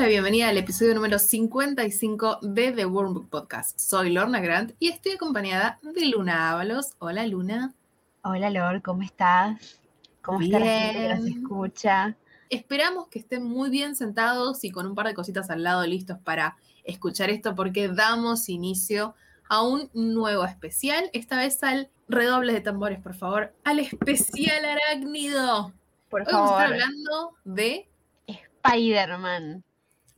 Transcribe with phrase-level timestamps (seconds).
[0.00, 3.78] la bienvenida al episodio número 55 de The Worm Book Podcast.
[3.78, 6.94] Soy Lorna Grant y estoy acompañada de Luna Ábalos.
[7.00, 7.74] Hola Luna.
[8.22, 9.78] Hola Lor, ¿cómo estás?
[10.22, 11.38] ¿Cómo está la gente que nos Bien.
[11.38, 12.16] escucha?
[12.48, 16.16] Esperamos que estén muy bien sentados y con un par de cositas al lado listos
[16.24, 19.14] para escuchar esto porque damos inicio
[19.50, 25.74] a un nuevo especial, esta vez al redoble de tambores, por favor, al especial arácnido.
[26.08, 27.86] Por Hoy vamos a estar hablando de
[28.26, 29.62] Spider-Man,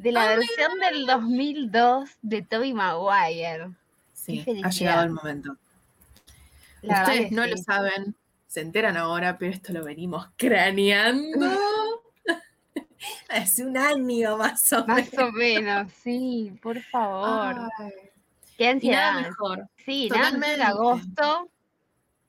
[0.03, 3.71] de la Oh my versión del 2002 de Tobey Maguire.
[4.13, 5.57] Sí, ha llegado el momento.
[6.83, 8.17] La Ustedes no lo saben,
[8.49, 11.47] se enteran ahora, pero esto lo venimos craneando
[13.29, 15.13] hace un año más o menos.
[15.13, 17.69] Más o menos, sí, por favor.
[17.79, 17.93] Ay,
[18.59, 19.21] Qué y nada ansiedad.
[19.29, 19.69] mejor.
[19.85, 20.63] Sí, nada mejor Totalmente.
[20.65, 21.49] agosto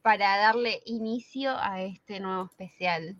[0.04, 3.16] para darle inicio a este nuevo especial.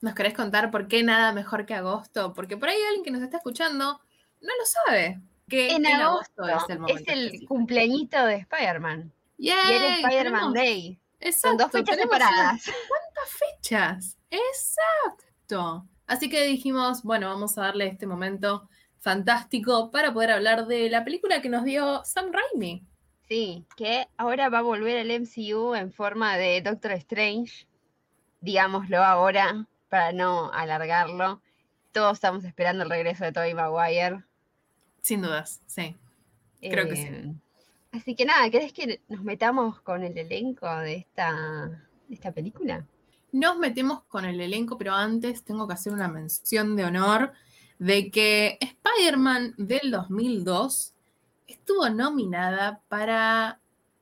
[0.00, 2.32] ¿Nos querés contar por qué nada mejor que agosto?
[2.34, 4.00] Porque por ahí alguien que nos está escuchando
[4.40, 5.20] no lo sabe.
[5.48, 7.02] Que En agosto es el momento.
[7.02, 9.12] es el cumpleañito de Spider-Man.
[9.38, 10.94] Y el Spider-Man Day.
[11.20, 12.62] Son Exacto, dos fechas separadas.
[13.60, 14.16] fechas.
[14.30, 15.86] Exacto.
[16.06, 18.68] Así que dijimos, bueno, vamos a darle este momento
[19.00, 22.84] fantástico para poder hablar de la película que nos dio Sam Raimi.
[23.28, 27.66] Sí, que ahora va a volver el MCU en forma de Doctor Strange.
[28.40, 31.40] Digámoslo ahora, para no alargarlo.
[31.92, 34.22] Todos estamos esperando el regreso de Tobey Maguire.
[35.02, 35.96] Sin dudas, sí.
[36.60, 37.02] Creo que sí.
[37.06, 37.32] Eh,
[37.92, 41.68] Así que nada, ¿querés que nos metamos con el elenco de esta,
[42.06, 42.84] de esta película?
[43.32, 47.32] Nos metemos con el elenco, pero antes tengo que hacer una mención de honor
[47.78, 50.92] de que Spider-Man del 2002
[51.46, 53.58] estuvo nominada para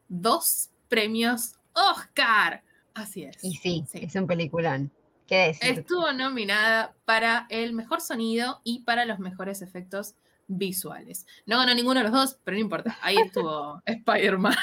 [0.09, 2.63] dos premios Oscar.
[2.95, 3.43] Así es.
[3.45, 3.99] Y sí, Sí.
[4.03, 4.91] es un peliculón.
[5.27, 5.79] ¿Qué decir?
[5.79, 10.15] Estuvo nominada para el mejor sonido y para los mejores efectos
[10.47, 11.27] visuales.
[11.47, 12.97] No ganó ninguno de los dos, pero no importa.
[13.03, 14.55] Ahí estuvo Spider-Man.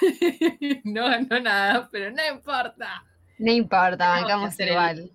[0.84, 3.04] no ganó nada, pero no importa.
[3.38, 5.10] No importa, bancamos el- igual.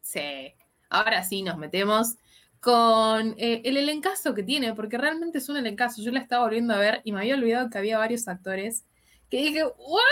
[0.00, 0.54] Sí.
[0.88, 2.16] Ahora sí nos metemos
[2.60, 6.02] con eh, el elencazo que tiene, porque realmente es un elencazo.
[6.02, 8.84] Yo la estaba volviendo a ver y me había olvidado que había varios actores
[9.30, 10.02] que dije, ¿what?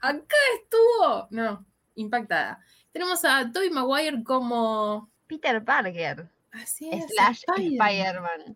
[0.00, 1.28] ¿Acá estuvo?
[1.30, 2.60] No, impactada.
[2.92, 5.10] Tenemos a Tobey Maguire como.
[5.32, 7.06] Peter Parker, Así es.
[7.08, 8.54] slash Spider-Man.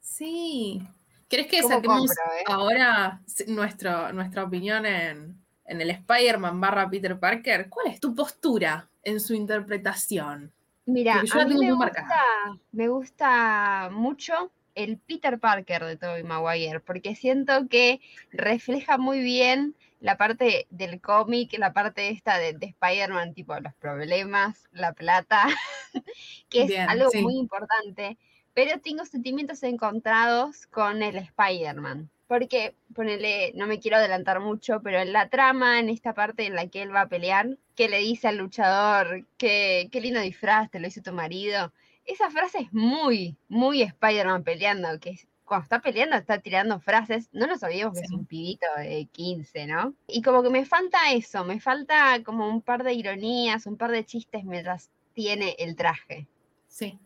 [0.00, 0.82] Sí.
[1.28, 2.44] ¿Querés que ¿Cómo saquemos compro, eh?
[2.46, 7.68] ahora nuestro, nuestra opinión en, en el Spider-Man barra Peter Parker?
[7.68, 10.52] ¿Cuál es tu postura en su interpretación?
[10.86, 15.84] Mira, yo la a mí tengo me muy gusta, me gusta mucho el Peter Parker
[15.84, 18.00] de Tobey Maguire, porque siento que
[18.32, 23.74] refleja muy bien la parte del cómic, la parte esta de, de Spider-Man, tipo los
[23.74, 25.46] problemas, la plata,
[26.48, 27.22] que es Bien, algo sí.
[27.22, 28.18] muy importante,
[28.54, 32.10] pero tengo sentimientos encontrados con el Spider-Man.
[32.26, 36.54] Porque, ponele, no me quiero adelantar mucho, pero en la trama, en esta parte en
[36.54, 40.70] la que él va a pelear, que le dice al luchador, que qué lindo disfraz,
[40.70, 41.72] te lo hizo tu marido.
[42.04, 47.28] Esa frase es muy, muy Spider-Man peleando, que es- cuando está peleando está tirando frases,
[47.32, 49.94] no nos olvidemos que es un pibito de 15, ¿no?
[50.06, 53.90] Y como que me falta eso, me falta como un par de ironías, un par
[53.90, 56.28] de chistes mientras tiene el traje.
[56.68, 56.98] Sí.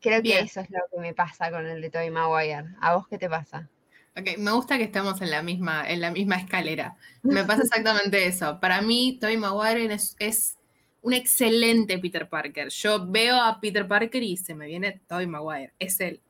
[0.00, 0.38] Creo Bien.
[0.38, 2.76] que eso es lo que me pasa con el de Tobey Maguire.
[2.80, 3.68] ¿A vos qué te pasa?
[4.16, 6.96] Ok, me gusta que estemos en la misma, en la misma escalera.
[7.22, 8.58] Me pasa exactamente eso.
[8.58, 10.58] Para mí, Tobey Maguire es, es
[11.02, 12.68] un excelente Peter Parker.
[12.68, 15.72] Yo veo a Peter Parker y se me viene Tobey Maguire.
[15.78, 16.20] Es él.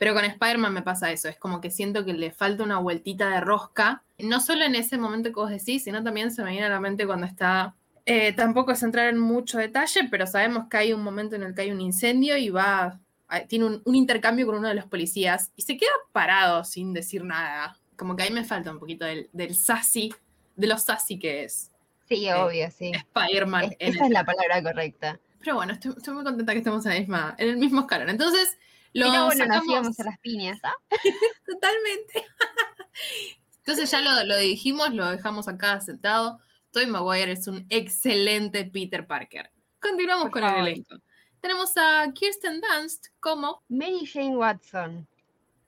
[0.00, 1.28] Pero con Spider-Man me pasa eso.
[1.28, 4.02] Es como que siento que le falta una vueltita de rosca.
[4.18, 6.80] No solo en ese momento que vos decís, sino también se me viene a la
[6.80, 7.74] mente cuando está.
[8.06, 11.54] eh, tampoco es entrar en mucho detalle, pero sabemos que hay un momento en el
[11.54, 12.98] que hay un incendio y va.
[13.46, 17.22] Tiene un, un intercambio con uno de los policías y se queda parado sin decir
[17.22, 17.76] nada.
[17.96, 20.14] Como que ahí me falta un poquito del, del sassy,
[20.56, 21.70] de lo sassy que es
[22.08, 22.90] Sí, Eh, obvio, sí.
[22.90, 23.64] Spider-Man.
[23.78, 25.20] Es- esa el- es la palabra correcta.
[25.40, 28.08] Pero bueno, estoy, estoy muy contenta que estemos en, la misma, en el mismo escalón.
[28.08, 28.58] Entonces,
[28.92, 30.74] lo Pero bueno, nos íbamos a las piñas, ¿ah?
[31.46, 32.26] totalmente.
[33.58, 36.40] Entonces ya lo, lo dijimos, lo dejamos acá sentado.
[36.72, 39.50] Tobey Maguire es un excelente Peter Parker.
[39.80, 40.58] Continuamos Por con favor.
[40.60, 40.96] el elenco.
[41.40, 45.08] Tenemos a Kirsten Dunst como Mary Jane Watson,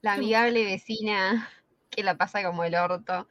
[0.01, 1.49] la amigable vecina
[1.89, 3.27] que la pasa como el orto.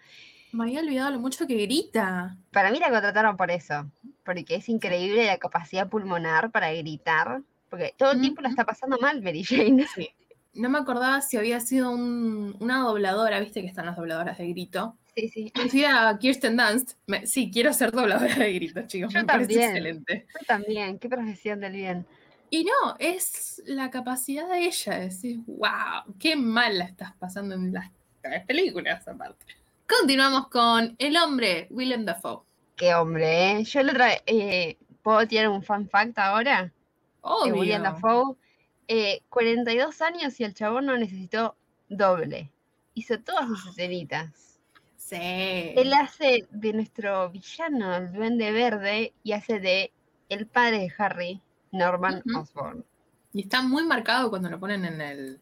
[0.52, 2.36] Me había olvidado lo mucho que grita.
[2.50, 3.90] Para mí la contrataron por eso,
[4.24, 7.42] porque es increíble la capacidad pulmonar para gritar,
[7.72, 9.86] porque todo el tiempo la está pasando mal Mary Jane.
[9.94, 10.10] Sí.
[10.52, 14.46] No me acordaba si había sido un- una dobladora, viste que están las dobladoras de
[14.48, 14.98] grito.
[15.16, 15.50] Sí, sí.
[15.54, 16.92] Conocí a Kirsten Dunst.
[17.06, 19.10] Me- sí, quiero ser dobladora de grito, chicos.
[19.14, 19.70] Yo me parece también.
[19.70, 20.26] excelente.
[20.38, 22.06] Yo también, qué profesión del bien.
[22.50, 27.54] Y no, es la capacidad de ella de decir, wow, qué mal la estás pasando
[27.54, 27.90] en las,
[28.46, 29.46] películas aparte.
[29.88, 32.42] Continuamos con el hombre, Willem Dafoe.
[32.76, 33.64] Qué hombre, ¿eh?
[33.64, 36.70] Yo lo trae, eh, ¿puedo tirar un fun fact ahora?
[37.22, 37.54] Obvio.
[37.54, 38.36] Willem Dafoe,
[39.28, 41.56] 42 eh, años y el chabón no necesitó
[41.88, 42.50] doble.
[42.94, 44.60] Hizo todas sus escenitas.
[44.96, 45.16] Sí.
[45.20, 49.92] Él hace de nuestro villano, el duende verde, y hace de
[50.28, 52.84] el padre de Harry, Norman Osborn.
[53.32, 55.40] Y está muy marcado cuando lo ponen en el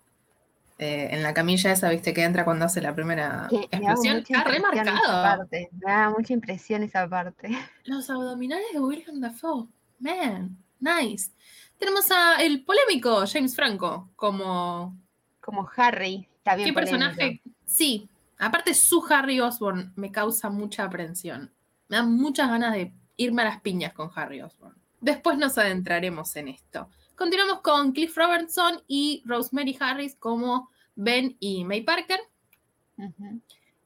[0.82, 4.16] eh, en la camilla esa, viste, que entra cuando hace la primera expresión.
[4.16, 5.46] Está remarcado.
[5.50, 7.50] Me da mucha impresión esa parte.
[7.84, 9.68] Los abdominales de William Dafoe.
[9.98, 11.32] Man, nice.
[11.80, 14.96] Tenemos a el polémico James Franco como.
[15.40, 16.28] Como Harry.
[16.44, 17.42] ¿Qué personaje?
[17.64, 18.08] Sí.
[18.38, 21.52] Aparte, su Harry Osborn me causa mucha aprensión.
[21.88, 24.76] Me dan muchas ganas de irme a las piñas con Harry Osborn.
[25.00, 26.88] Después nos adentraremos en esto.
[27.16, 32.20] Continuamos con Cliff Robertson y Rosemary Harris como Ben y May Parker.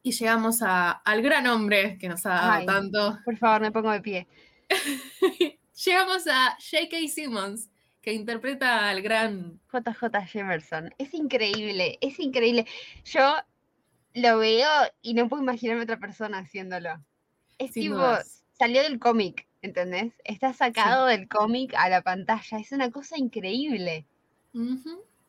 [0.03, 3.19] Y llegamos al gran hombre que nos ha dado tanto.
[3.25, 4.29] Por favor, me pongo de pie.
[5.85, 7.09] llegamos a J.K.
[7.09, 7.71] Simmons,
[8.05, 10.95] que interpreta al gran JJ Jamerson.
[10.99, 12.67] Es increíble, es increíble.
[13.05, 13.35] Yo
[14.15, 14.69] lo veo
[15.03, 17.03] y no puedo imaginarme otra persona haciéndolo.
[17.59, 17.99] Es tipo,
[18.59, 19.49] salió del cómic.
[19.65, 20.13] ¿entendés?
[20.25, 24.07] Está sacado del cómic a la pantalla, es una cosa increíble.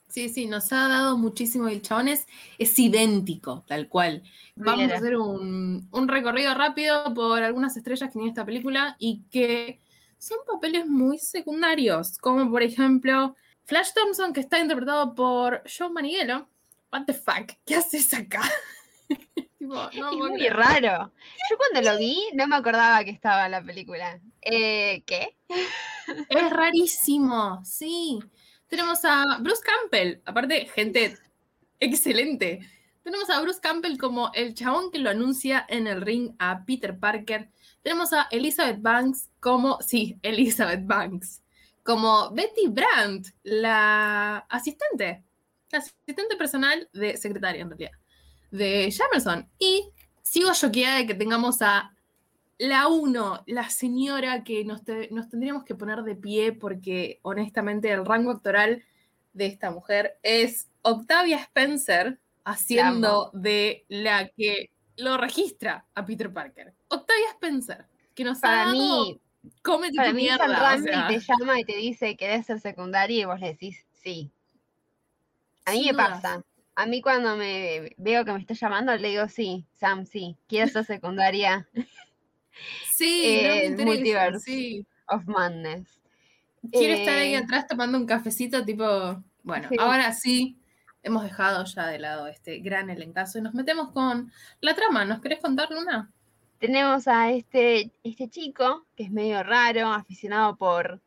[0.08, 1.70] Sí, sí, nos ha dado muchísimo.
[1.70, 2.28] El chabón es,
[2.60, 4.24] idéntico, tal cual.
[4.56, 9.80] Vamos a hacer un, recorrido rápido por algunas estrellas que tiene esta película y que
[10.18, 13.36] son papeles muy secundarios, como por ejemplo
[13.66, 16.48] Flash Thompson, que está interpretado por John Maniguelo.
[16.92, 18.42] What the fuck, ¿qué haces acá?
[19.60, 21.12] es muy raro.
[21.50, 24.20] Yo cuando lo vi no me acordaba que estaba en la película.
[24.42, 25.36] Eh, ¿Qué?
[26.30, 28.20] Es rarísimo, sí.
[28.68, 31.18] Tenemos a Bruce Campbell, aparte, gente
[31.80, 32.60] excelente.
[33.04, 36.98] Tenemos a Bruce Campbell como el chabón que lo anuncia en el ring a Peter
[36.98, 37.50] Parker.
[37.86, 41.44] Tenemos a Elizabeth Banks como, sí, Elizabeth Banks,
[41.84, 45.24] como Betty Brandt, la asistente,
[45.70, 47.92] la asistente personal de secretaria en realidad
[48.50, 49.48] de Jamerson.
[49.60, 49.92] Y
[50.24, 51.96] sigo choqueada de que tengamos a
[52.58, 58.32] la uno, la señora que nos, tendríamos que poner de pie porque honestamente el rango
[58.32, 58.84] actoral
[59.34, 66.74] de esta mujer es Octavia Spencer haciendo de la que lo registra a Peter Parker.
[66.88, 69.22] Octavia Spencer, que nos para ha dado mí,
[69.62, 73.40] come para mí mierda, te llama y te dice que debe ser secundaria y vos
[73.40, 74.32] le decís sí.
[75.66, 76.44] A mí me pasa.
[76.76, 80.70] A mí cuando me veo que me está llamando, le digo, sí, Sam, sí, quiero
[80.70, 81.68] ser secundaria.
[82.94, 84.88] Sí, eh, Multiverse sí.
[85.08, 86.00] of Madness.
[86.72, 90.58] Quiero estar ahí eh, atrás tomando un cafecito, tipo, bueno, ahora sí,
[91.04, 95.06] hemos dejado ya de lado este gran elencazo y nos metemos con la trama.
[95.06, 96.12] ¿Nos querés contar, Luna?
[96.60, 101.02] Tenemos a este, este chico, que es medio raro, aficionado por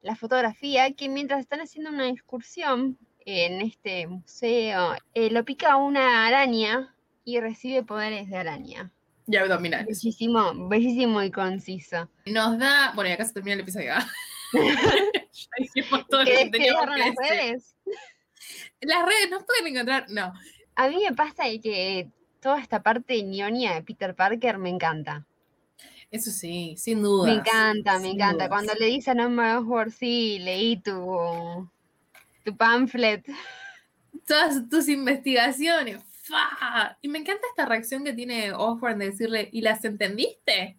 [0.00, 6.26] la fotografía, que mientras están haciendo una excursión en este museo, eh, lo pica una
[6.26, 6.94] araña
[7.24, 8.90] y recibe poderes de araña.
[9.26, 9.86] Y abdominales.
[9.86, 12.08] Bellísimo, bellísimo y conciso.
[12.26, 12.92] Nos da.
[12.94, 13.92] Bueno, y acá se termina el episodio.
[14.52, 17.76] ya dijimos todo lo que teníamos que las redes?
[18.80, 20.06] Las redes nos pueden encontrar.
[20.10, 20.32] No.
[20.74, 22.08] A mí me pasa que
[22.42, 25.24] toda esta parte ñoña de Peter Parker me encanta.
[26.10, 27.32] Eso sí, sin duda.
[27.32, 28.48] Me encanta, me encanta.
[28.48, 31.70] Cuando le dice a No Osborn, sí, leí tu
[32.44, 33.24] tu pamphlet.
[34.26, 36.02] Todas tus investigaciones.
[37.00, 40.76] Y me encanta esta reacción que tiene Osborne de decirle, ¿y las entendiste?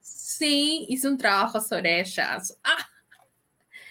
[0.00, 2.58] sí, hice un trabajo sobre ellas.
[2.64, 2.88] ¡Ah!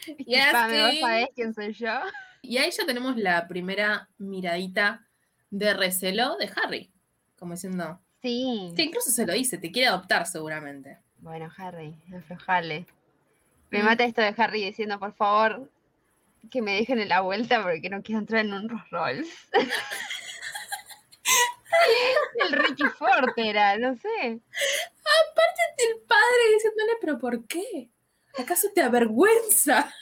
[0.18, 1.94] Y ¿Sabes quién soy yo?
[2.42, 5.08] Y ahí ya tenemos la primera miradita
[5.51, 6.91] de recelo de Harry.
[7.38, 8.00] Como diciendo.
[8.22, 8.74] Sí.
[8.75, 10.98] Sí, incluso se lo dice, te quiere adoptar seguramente.
[11.20, 12.88] Bueno, Harry, aflojale.
[13.70, 15.70] Me mata esto de Harry diciendo, por favor,
[16.50, 19.31] que me dejen en la vuelta porque no quiero entrar en un Rolls Royce.
[22.36, 24.10] el Ricky Ford era, no sé.
[24.20, 27.89] Aparte el padre diciéndole, pero ¿por qué?
[28.38, 29.93] ¿Acaso te avergüenza?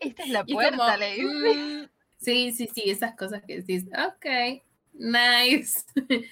[0.00, 1.54] Esta es la puerta, le dice.
[1.54, 1.88] Mm,
[2.18, 4.62] sí, sí, sí, esas cosas que decís, ok,
[4.92, 5.84] nice.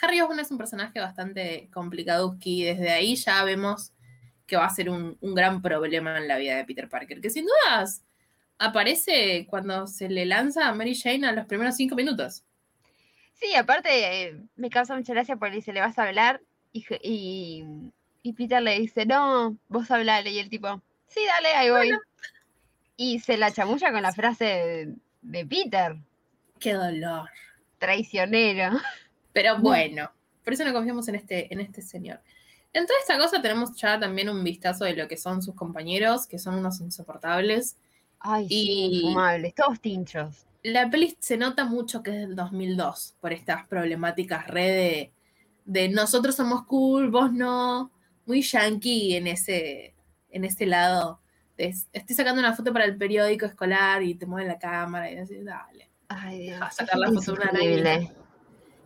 [0.00, 3.92] Harry Osborn es un personaje bastante complicado y desde ahí ya vemos
[4.46, 7.46] que va a ser un, gran problema en la vida de Peter Parker, que sin
[7.46, 8.04] dudas
[8.58, 12.44] aparece cuando se le lanza a Mary Jane a los primeros cinco minutos.
[13.34, 16.42] Sí, aparte eh, me causa mucha gracia porque le dice, ¿le vas a hablar?
[16.72, 16.84] Y,
[18.22, 20.30] y, Peter le dice, no, vos hablale.
[20.30, 21.98] Y el tipo, sí, dale, ahí voy.
[22.96, 25.96] Y se la chamulla con la frase de, de Peter,
[26.60, 27.30] Qué dolor.
[27.80, 28.78] Traicionero.
[29.32, 30.10] Pero bueno,
[30.44, 32.20] por eso no confiamos en este, en este señor.
[32.72, 36.26] En toda esta cosa tenemos ya también un vistazo de lo que son sus compañeros,
[36.28, 37.76] que son unos insoportables.
[38.20, 40.46] Ay, sí, Y- infumables, todos tinchos.
[40.62, 45.12] La peli se nota mucho que es del 2002, por estas problemáticas re de,
[45.64, 47.90] de nosotros somos cool, vos no.
[48.26, 49.94] Muy yankee en ese,
[50.30, 51.20] en ese lado.
[51.56, 55.16] de, estoy sacando una foto para el periódico escolar y te mueven la cámara y
[55.16, 55.89] decís, dale.
[56.12, 56.60] Ay, Dios.
[56.60, 58.00] a sacar la foto de una.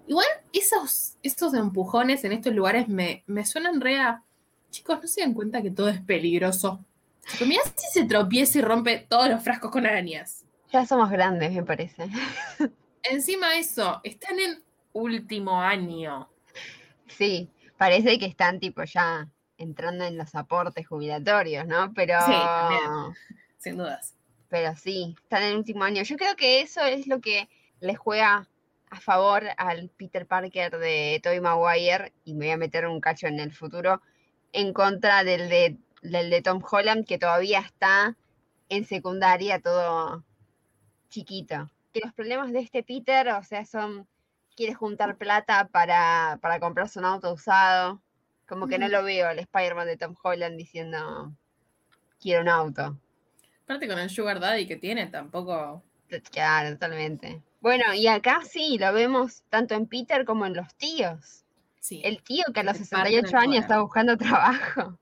[0.07, 4.23] Igual esos, esos empujones en estos lugares me, me suenan re a...
[4.71, 6.85] Chicos, ¿no se dan cuenta que todo es peligroso?
[7.33, 10.45] Pero mirá si se tropieza y rompe todos los frascos con arañas.
[10.71, 12.09] Ya somos grandes, me parece.
[13.03, 14.63] Encima eso, están en
[14.93, 16.29] último año.
[17.07, 21.95] Sí, parece que están tipo ya entrando en los aportes jubilatorios, ¿no?
[21.95, 23.15] Pero Sí, también.
[23.59, 24.15] Sin dudas.
[24.55, 26.05] Pero sí, están en el último año.
[26.05, 27.49] Yo creo que eso es lo que
[27.81, 28.49] le juega
[28.89, 33.27] a favor al Peter Parker de Tobey Maguire, y me voy a meter un cacho
[33.27, 34.01] en el futuro,
[34.53, 38.17] en contra del de, del de Tom Holland, que todavía está
[38.69, 40.23] en secundaria todo
[41.09, 41.69] chiquito.
[41.93, 44.07] Que los problemas de este Peter, o sea, son,
[44.55, 48.01] quiere juntar plata para, para comprarse un auto usado.
[48.47, 51.33] Como que no lo veo al Spider-Man de Tom Holland diciendo,
[52.21, 53.01] quiero un auto.
[53.65, 55.83] Aparte con el Sugar Daddy que tiene, tampoco...
[56.31, 57.43] Claro, totalmente.
[57.61, 61.45] Bueno, y acá sí, lo vemos tanto en Peter como en los tíos.
[61.81, 62.03] Sí.
[62.05, 64.99] El tío que a los Te parten el 68 años está buscando trabajo.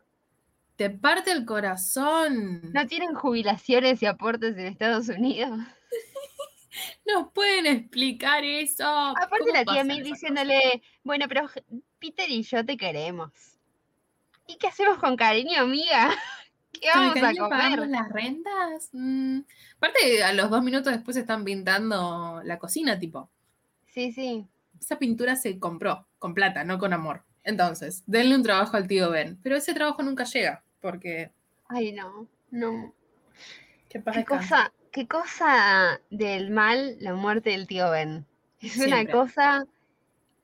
[0.77, 2.73] Te parte el corazón.
[2.73, 5.59] No tienen jubilaciones y aportes en Estados Unidos.
[7.07, 8.87] ¿Nos pueden explicar eso?
[8.87, 11.49] Aparte ¿Cómo la tía May diciéndole, bueno, pero
[11.99, 13.33] Peter y yo te queremos.
[14.47, 16.11] ¿Y qué hacemos con cariño, amiga?
[16.73, 17.89] ¿Qué ¿Con el vamos a comer?
[17.89, 18.91] las rentas?
[18.93, 19.41] Mm,
[19.77, 23.31] Aparte, a los dos minutos después están pintando la cocina, tipo.
[23.87, 24.47] Sí, sí.
[24.81, 27.25] Esa pintura se compró con plata, no con amor.
[27.45, 29.39] Entonces, denle un trabajo al tío Ben.
[29.43, 31.31] Pero ese trabajo nunca llega, porque.
[31.69, 32.95] Ay, no, no.
[33.89, 34.21] ¿Qué pasa?
[34.21, 38.27] Qué cosa, qué cosa del mal la muerte del tío Ben.
[38.61, 39.65] Es una cosa,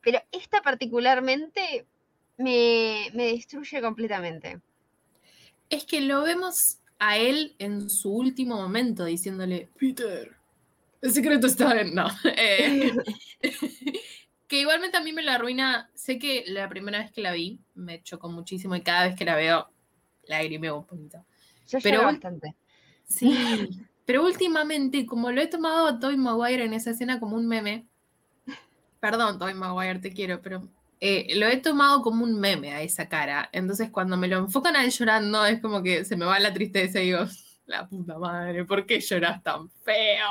[0.02, 1.86] pero esta particularmente
[2.36, 4.60] me, me destruye completamente.
[5.70, 10.36] Es que lo vemos a él en su último momento diciéndole: Peter,
[11.00, 11.94] el secreto está en.
[11.94, 12.08] No.
[12.36, 12.92] Eh,
[14.48, 15.90] que igualmente a mí me la arruina.
[15.94, 19.24] Sé que la primera vez que la vi me chocó muchísimo y cada vez que
[19.24, 19.68] la veo,
[20.24, 21.24] lagrimeo un poquito.
[21.68, 22.54] Yo Pero bastante.
[23.04, 23.34] Sí,
[24.04, 27.86] pero últimamente, como lo he tomado a Tobey Maguire en esa escena como un meme,
[29.00, 30.68] perdón, Tobey Maguire, te quiero, pero
[31.00, 33.48] eh, lo he tomado como un meme a esa cara.
[33.52, 36.52] Entonces, cuando me lo enfocan a él llorando, es como que se me va la
[36.52, 37.24] tristeza y digo,
[37.66, 40.28] la puta madre, ¿por qué lloras tan feo?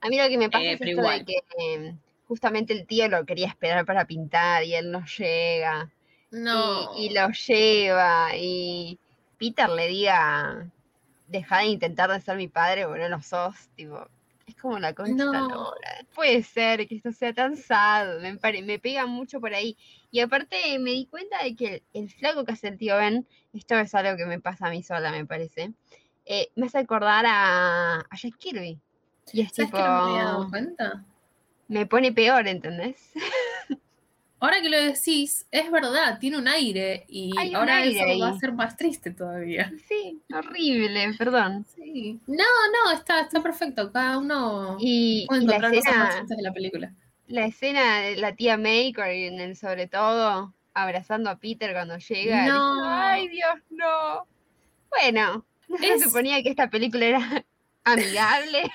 [0.00, 1.94] A mí lo que me pasa Eh, es esto de que eh,
[2.26, 5.90] justamente el tío lo quería esperar para pintar y él no llega.
[6.30, 6.96] No.
[6.96, 8.98] Y, y lo lleva y
[9.38, 10.70] Peter le diga,
[11.26, 14.06] deja de intentar de ser mi padre porque no sos, tipo,
[14.48, 15.72] es como de la No.
[16.14, 19.76] Puede ser que esto sea tan sad, me, pare- me pega mucho por ahí.
[20.10, 23.26] Y aparte me di cuenta de que el, el flaco que hace el tío Ben,
[23.52, 25.72] esto es algo que me pasa a mí sola, me parece,
[26.24, 28.80] eh, me hace acordar a, a Jack Kirby.
[29.32, 31.04] Y es ¿Sabes tipo, que no me había dado cuenta?
[31.68, 33.12] me pone peor, ¿entendés?
[34.40, 38.28] Ahora que lo decís, es verdad, tiene un aire y un ahora aire eso va
[38.28, 39.72] a ser más triste todavía.
[39.88, 41.66] Sí, horrible, perdón.
[41.74, 42.20] Sí.
[42.26, 42.36] No,
[42.84, 43.90] no, está, está perfecto.
[43.92, 46.94] Cada uno Y, puede y la encontrar cosas más escena, chistes de la película.
[47.26, 52.46] la escena de la tía May con el sobre todo abrazando a Peter cuando llega.
[52.46, 52.88] No.
[52.88, 54.24] Ay, Dios, no.
[54.90, 57.44] Bueno, no se Es- suponía que esta película era
[57.84, 58.70] amigable.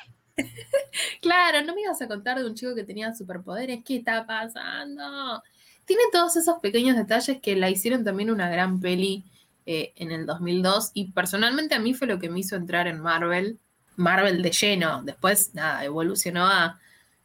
[1.21, 3.83] Claro, no me ibas a contar de un chico que tenía superpoderes.
[3.85, 5.41] ¿Qué está pasando?
[5.85, 9.25] Tiene todos esos pequeños detalles que la hicieron también una gran peli
[9.65, 12.99] eh, en el 2002 y personalmente a mí fue lo que me hizo entrar en
[12.99, 13.59] Marvel.
[13.95, 15.03] Marvel de lleno.
[15.03, 16.79] Después, nada, evolucionó a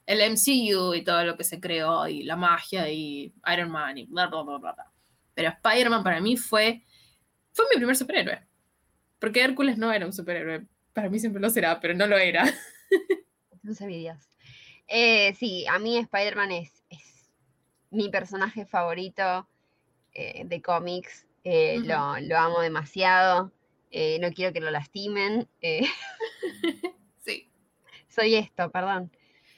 [0.07, 4.07] el MCU y todo lo que se creó y la magia y Iron Man y
[4.07, 4.91] bla, bla, bla, bla.
[5.35, 6.83] Pero Spider-Man para mí fue,
[7.53, 8.43] fue mi primer superhéroe.
[9.19, 10.67] Porque Hércules no era un superhéroe.
[10.93, 12.45] Para mí siempre lo será, pero no lo era.
[13.61, 14.25] No sabía Dios.
[14.87, 16.78] Eh, sí, a mí Spider-Man es
[17.91, 19.49] mi personaje favorito
[20.13, 21.27] eh, de cómics.
[21.45, 23.53] eh, lo, lo amo demasiado.
[23.91, 25.49] eh, no quiero que lo lastimen.
[27.19, 27.51] Sí.
[28.09, 29.11] soy esto, perdón.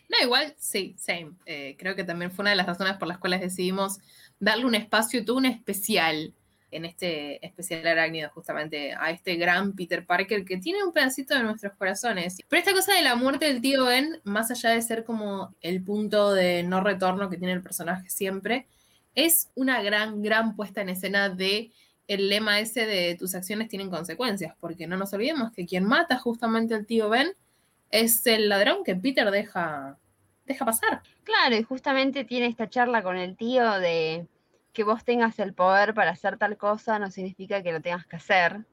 [0.08, 1.32] No, igual, sí, same.
[1.78, 4.00] Creo que también fue una de las razones por las cuales decidimos
[4.40, 6.34] darle un espacio y todo un especial
[6.70, 11.42] en este especial arácnido justamente a este gran Peter Parker que tiene un pedacito de
[11.42, 12.38] nuestros corazones.
[12.48, 15.82] Pero esta cosa de la muerte del tío Ben, más allá de ser como el
[15.82, 18.66] punto de no retorno que tiene el personaje siempre,
[19.14, 21.72] es una gran, gran puesta en escena de
[22.06, 26.18] el lema ese de tus acciones tienen consecuencias, porque no nos olvidemos que quien mata
[26.18, 27.34] justamente al tío Ben
[27.90, 29.96] es el ladrón que Peter deja,
[30.44, 31.02] deja pasar.
[31.22, 34.26] Claro, y justamente tiene esta charla con el tío de
[34.72, 38.16] que vos tengas el poder para hacer tal cosa no significa que lo tengas que
[38.16, 38.64] hacer.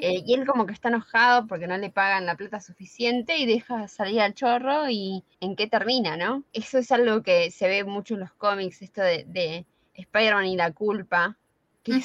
[0.00, 3.46] Eh, y él como que está enojado porque no le pagan la plata suficiente y
[3.46, 6.44] deja salir al chorro y en qué termina, ¿no?
[6.52, 10.56] Eso es algo que se ve mucho en los cómics, esto de, de Spider-Man y
[10.56, 11.38] la culpa,
[11.82, 12.02] que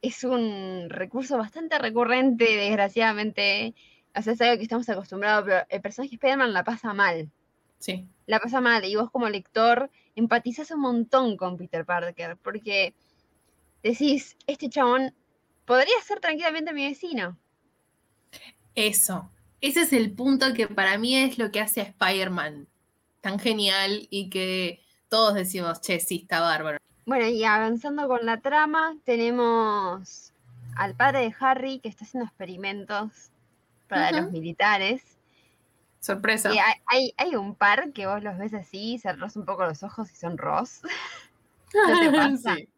[0.00, 3.74] es, un recurso bastante recurrente, desgraciadamente.
[4.16, 7.30] O sea, es algo que estamos acostumbrados, pero el personaje Spider-Man la pasa mal.
[7.78, 8.06] Sí.
[8.26, 12.94] La pasa mal y vos como lector empatizas un montón con Peter Parker porque
[13.82, 15.14] decís, este chabón
[15.64, 17.38] podría ser tranquilamente mi vecino.
[18.74, 22.66] Eso, ese es el punto que para mí es lo que hace a Spider-Man
[23.20, 26.78] tan genial y que todos decimos, che, sí, está bárbaro.
[27.06, 30.32] Bueno, y avanzando con la trama, tenemos
[30.76, 33.30] al padre de Harry que está haciendo experimentos
[33.88, 35.02] para los militares.
[36.02, 36.50] Sorpresa.
[36.86, 40.16] Hay, hay, un par que vos los ves así, cerrás un poco los ojos y
[40.16, 40.80] son ros.
[42.42, 42.68] Sí,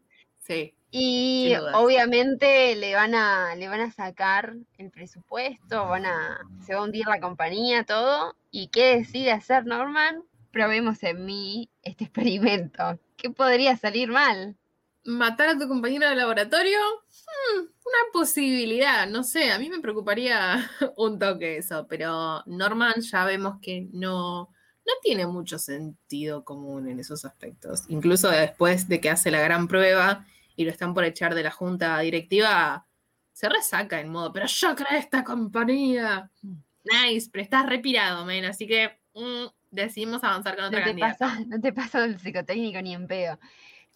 [0.41, 0.73] sí.
[0.91, 6.81] Y obviamente le van a, le van a sacar el presupuesto, van a, se va
[6.81, 8.35] a hundir la compañía, todo.
[8.51, 10.23] ¿Y qué decide hacer Norman?
[10.51, 12.99] Probemos en mí este experimento.
[13.17, 14.55] ¿Qué podría salir mal?
[15.03, 16.77] ¿Matar a tu compañero de laboratorio?
[17.25, 23.25] Hmm, una posibilidad, no sé, a mí me preocuparía un toque eso, pero Norman ya
[23.25, 24.49] vemos que no,
[24.85, 27.83] no tiene mucho sentido común en esos aspectos.
[27.87, 31.51] Incluso después de que hace la gran prueba y lo están por echar de la
[31.51, 32.87] junta directiva,
[33.33, 36.31] se resaca en modo, pero yo creé esta compañía.
[36.83, 41.61] Nice, pero estás repirado, men, así que mm, decidimos avanzar con otra no te no
[41.61, 43.39] te pasa el psicotécnico ni en pedo.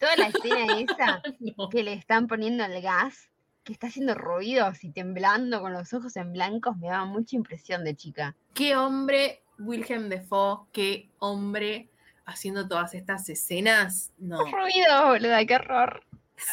[0.00, 1.22] Toda la escena esa
[1.70, 3.28] que le están poniendo el gas,
[3.64, 7.84] que está haciendo ruidos y temblando con los ojos en blancos, me daba mucha impresión
[7.84, 8.34] de chica.
[8.54, 11.90] Qué hombre Wilhelm Defoe, qué hombre
[12.24, 14.10] haciendo todas estas escenas.
[14.16, 14.42] No.
[14.44, 16.02] Qué ruido, boluda, qué horror.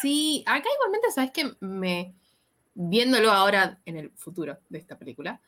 [0.01, 2.13] Sí, acá igualmente, ¿sabes que Me,
[2.73, 5.39] viéndolo ahora en el futuro de esta película,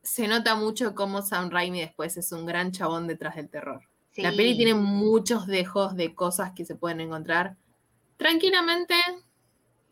[0.00, 3.82] se nota mucho cómo Sam Raimi después es un gran chabón detrás del terror.
[4.16, 7.56] La peli tiene muchos dejos de cosas que se pueden encontrar
[8.16, 8.94] tranquilamente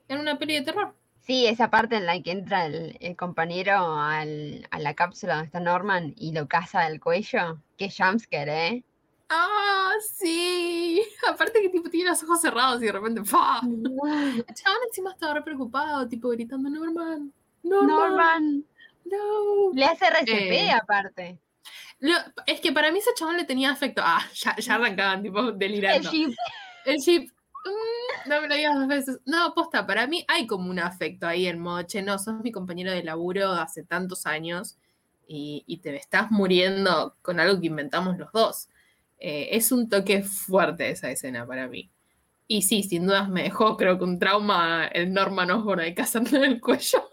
[0.08, 0.94] en una peli de terror.
[1.20, 6.14] Sí, esa parte en la que entra el, compañero a la cápsula donde está Norman
[6.16, 7.60] y lo caza del cuello.
[7.76, 8.84] Qué jumpscare, ¿eh?
[9.28, 11.00] Ah, sí.
[11.28, 13.60] Aparte que tipo tiene los ojos cerrados y de repente ¡fa!
[13.62, 17.32] El chabón encima estaba re preocupado, tipo gritando Norman.
[17.62, 18.64] Norman.
[19.04, 19.72] No.
[19.72, 21.38] Le hace RCP eh, aparte.
[22.46, 24.02] Es que para mí ese chabón le tenía afecto.
[24.04, 26.08] Ah, ya, ya arrancaban, tipo, delirando.
[26.08, 26.34] El chip.
[26.84, 27.30] El chip.
[27.64, 29.20] Mm, no me lo digas dos veces.
[29.26, 32.02] No, posta, para mí hay como un afecto ahí en moche.
[32.02, 34.78] No, sos mi compañero de laburo hace tantos años
[35.26, 38.68] y, y te estás muriendo con algo que inventamos los dos.
[39.20, 41.90] Eh, es un toque fuerte esa escena para mí.
[42.48, 46.36] Y sí, sin dudas me dejó, creo que un trauma el Norman Osborn ahí cazando
[46.36, 47.08] en el cuello.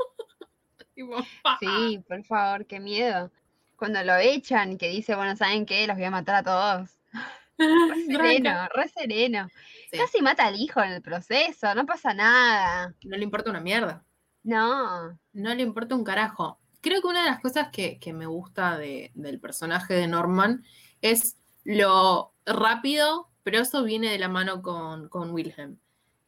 [1.59, 3.29] sí, por favor, qué miedo.
[3.77, 5.87] Cuando lo echan, que dice, bueno, ¿saben qué?
[5.87, 6.89] Los voy a matar a todos.
[7.57, 9.47] Re sereno, re sereno.
[9.91, 12.93] Casi mata al hijo en el proceso, no pasa nada.
[13.03, 14.03] No le importa una mierda.
[14.43, 15.17] No.
[15.33, 16.59] No le importa un carajo.
[16.81, 20.63] Creo que una de las cosas que, me gusta del personaje de Norman
[21.01, 25.79] es lo rápido, pero eso viene de la mano con, con Wilhelm.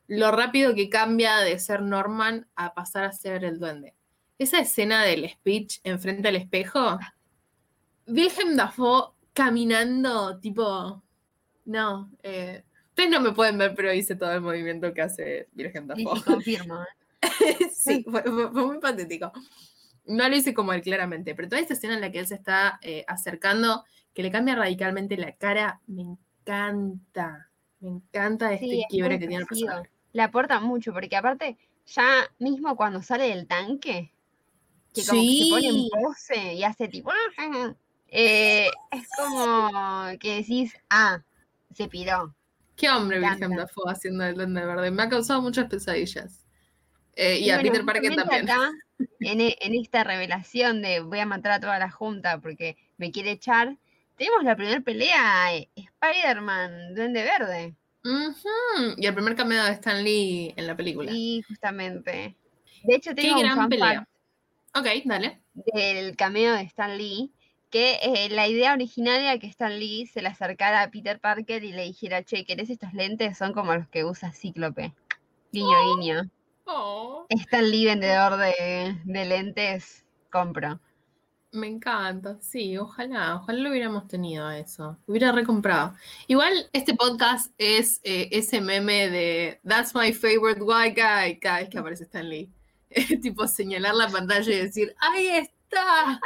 [0.08, 3.94] Lo rápido que cambia de ser Norman a pasar a ser el duende.
[4.40, 6.98] Esa escena del speech enfrente al espejo,
[8.10, 11.02] Wilhelm Dafoe caminando, tipo,
[11.65, 15.88] no, eh, ustedes no me pueden ver, pero hice todo el movimiento que hace Wilhelm
[15.88, 16.17] Dafoe.
[16.17, 16.80] Sí, confirmo.
[17.74, 19.32] sí, fue, muy patético.
[20.06, 22.36] No lo hice como él, claramente, pero toda esta escena en la que él se
[22.36, 27.50] está eh, acercando que le cambia radicalmente la cara, me encanta.
[27.80, 29.89] Me encanta este quiebre que tiene el personaje.
[30.12, 34.12] Le aporta mucho, porque aparte, ya mismo cuando sale del tanque,
[34.93, 37.12] que como que se pone en pose y hace tipo.
[38.12, 41.22] Eh, es como que decís, ah,
[41.74, 42.34] se piró.
[42.76, 44.91] Qué hombre Virgen Dafoe haciendo el Duende Verde.
[44.91, 46.45] Me ha causado muchas pesadillas.
[47.15, 48.48] Eh, y, a Peter Parker también.
[49.19, 53.12] en, e, en, esta revelación de voy a matar a toda la junta porque me
[53.12, 53.76] quiere echar,
[54.15, 57.76] tenemos la primera pelea, eh, Spider-Man, Duende Verde.
[58.98, 61.12] Y el primer cameo de Stan Lee en la película.
[61.13, 62.36] Y justamente.
[62.84, 63.93] De hecho, Qué tengo un gran fan pelea.
[63.93, 64.10] fact
[64.76, 65.41] Ok, dale.
[65.54, 67.32] del cameo de Stan Lee,
[67.69, 71.63] que eh, la idea original era que Stan Lee se le acercara a Peter Parker
[71.63, 73.38] y le dijera, che, ¿querés estos lentes?
[73.38, 74.93] Son como los que usa Cíclope.
[75.51, 76.29] Guiño, guiño.
[76.65, 80.79] Oh, Stan Lee, vendedor de, de lentes, compro.
[81.51, 82.38] me encanta.
[82.41, 84.97] Sí, ojalá, ojalá lo hubiéramos tenido eso.
[85.08, 85.95] Hubiera recomprado.
[86.27, 91.69] Igual este podcast es eh, ese meme de That's my favorite white guy cada vez
[91.69, 92.51] que aparece Stan Lee.
[93.21, 95.59] tipo señalar la pantalla y decir, ahí está.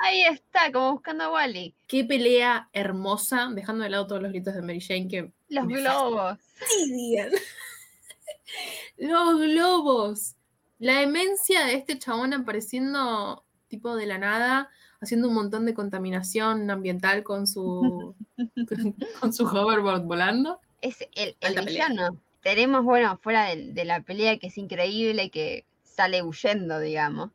[0.02, 1.76] Ahí está, como buscando a Wally.
[1.88, 6.40] Qué pelea hermosa, dejando de lado todos los gritos de Mary Jane que Los globos.
[6.56, 7.30] fastidian.
[8.98, 10.36] Los globos.
[10.80, 14.70] La demencia de este chabón apareciendo tipo de la nada,
[15.02, 18.16] haciendo un montón de contaminación ambiental con su
[18.68, 20.60] con, con su hoverboard volando.
[20.82, 22.18] Es el, el villano.
[22.42, 27.32] Tenemos, bueno, fuera de, de la pelea que es increíble, que sale huyendo, digamos.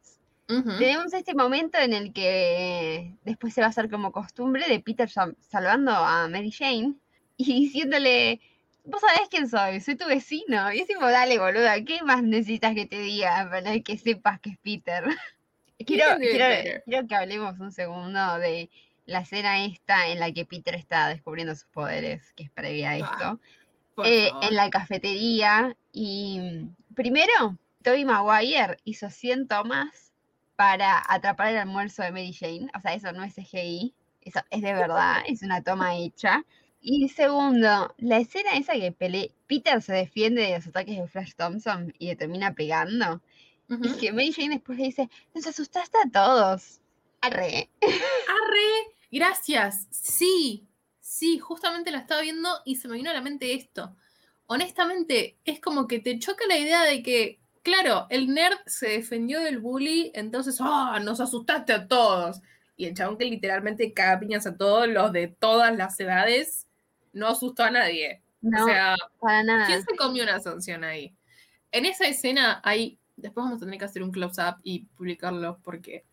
[0.79, 5.09] Tenemos este momento en el que después se va a hacer como costumbre de Peter
[5.11, 6.95] sal- salvando a Mary Jane
[7.37, 8.41] y diciéndole,
[8.85, 10.73] vos sabés quién soy, soy tu vecino.
[10.73, 14.51] Y es tipo, dale, boluda, ¿qué más necesitas que te diga para que sepas que
[14.51, 15.05] es Peter?
[15.87, 16.45] Quiero, quiero,
[16.87, 18.69] quiero que hablemos un segundo de
[19.07, 22.95] la escena esta en la que Peter está descubriendo sus poderes, que es previa a
[22.95, 23.41] Ah, esto
[24.05, 25.77] eh, en la cafetería.
[25.93, 26.63] Y
[26.95, 30.08] primero Toby Maguire hizo 100 tomas
[30.59, 34.61] para atrapar el almuerzo de Mary Jane, o sea, eso no es CGI, eso es
[34.61, 36.45] de verdad, es una toma hecha.
[36.81, 41.35] Y segundo, la escena esa que pele- Peter se defiende de los ataques de Flash
[41.37, 43.23] Thompson y le termina pegando,
[43.69, 46.81] y que Mary Jane después le dice, nos asustaste a todos.
[47.21, 47.69] Arre.
[47.83, 49.87] Arre, gracias.
[49.91, 50.67] Sí,
[51.01, 53.95] sí, justamente la estaba viendo y se me vino a la mente esto.
[54.47, 59.41] Honestamente, es como que te choca la idea de que, claro, el nerd se defendió
[59.41, 61.01] del bully, entonces, ¡ah!
[61.03, 62.41] nos asustaste a todos.
[62.77, 66.67] Y el chabón que literalmente caga piñas a todos los de todas las edades,
[67.13, 68.23] no asustó a nadie.
[68.41, 69.67] No, o sea, para nada.
[69.67, 71.15] ¿quién se comió una sanción ahí?
[71.73, 76.05] En esa escena hay, después vamos a tener que hacer un close-up y publicarlo porque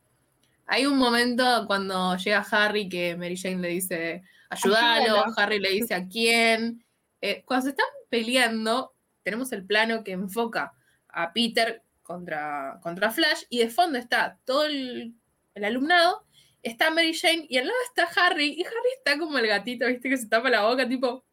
[0.65, 5.34] hay un momento cuando llega Harry que Mary Jane le dice, ayúdalo, Ayúdalo.
[5.38, 6.84] Harry le dice a quién.
[7.21, 10.73] Eh, cuando se están peleando, tenemos el plano que enfoca
[11.15, 15.15] a Peter contra, contra Flash y de fondo está todo el,
[15.56, 16.25] el alumnado,
[16.62, 20.10] está Mary Jane y al lado está Harry y Harry está como el gatito, viste,
[20.10, 21.23] que se tapa la boca, tipo,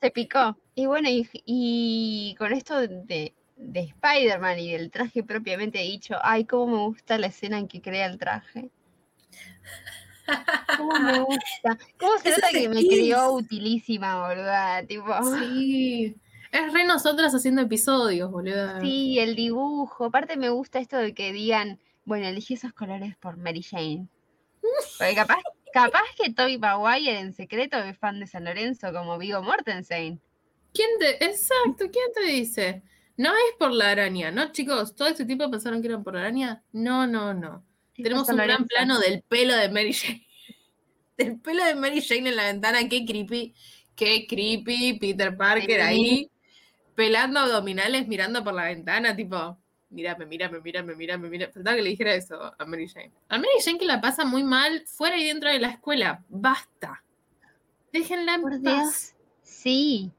[0.00, 0.58] Se picó.
[0.74, 6.44] Y bueno, y, y con esto de, de Spider-Man y del traje propiamente dicho, ay,
[6.44, 8.70] cómo me gusta la escena en que crea el traje.
[10.76, 11.78] ¿Cómo me gusta?
[11.98, 14.84] ¿Cómo se nota que me crió utilísima, boluda?
[14.86, 16.16] Tipo, Sí.
[16.50, 18.80] Es re nosotras haciendo episodios, boludo.
[18.80, 20.06] sí, el dibujo.
[20.06, 24.08] Aparte me gusta esto de que digan, bueno, elegí esos colores por Mary Jane.
[24.98, 29.42] Porque capaz, capaz que Toby Maguire en secreto es fan de San Lorenzo como Vigo
[29.42, 30.20] Mortensen.
[30.72, 32.82] ¿Quién te, exacto, ¿quién te dice?
[33.16, 34.94] No es por la araña, ¿no, chicos?
[34.94, 36.62] ¿Todo este tipo pensaron que eran por la araña?
[36.72, 37.64] No, no, no.
[37.94, 40.26] Tenemos un gran plano del pelo de Mary Jane.
[41.18, 43.54] del pelo de Mary Jane en la ventana, qué creepy.
[43.94, 44.98] Qué creepy.
[44.98, 46.30] Peter Parker ahí,
[47.00, 49.56] pelando abdominales, mirando por la ventana, tipo,
[49.88, 51.50] mírame, mírame, mírame, mírame, mírame.
[51.50, 53.10] Faltaba que le dijera eso a Mary Jane.
[53.30, 56.22] A Mary Jane que la pasa muy mal fuera y dentro de la escuela.
[56.28, 57.02] Basta.
[57.90, 58.62] Déjenla en Por paz.
[58.62, 59.14] Dios.
[59.42, 60.10] Sí.